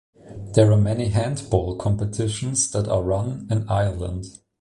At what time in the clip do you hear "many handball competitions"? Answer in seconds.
0.81-2.71